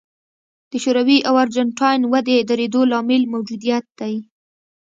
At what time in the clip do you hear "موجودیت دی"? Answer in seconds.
3.33-4.15